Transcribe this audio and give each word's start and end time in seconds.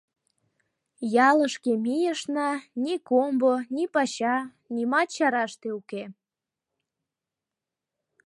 Ялышке 1.29 1.71
мийышна, 1.83 2.49
ни 2.83 2.93
комбо, 3.07 3.53
ни 3.75 3.83
пача— 3.93 4.37
нимат 4.75 5.07
чараште 5.15 5.69
уке. 5.79 6.03